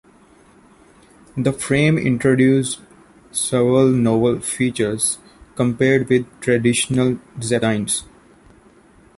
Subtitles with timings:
[1.37, 2.81] The frame introduced
[3.31, 5.19] several novel features
[5.53, 8.03] compared with traditional Zeppelin designs.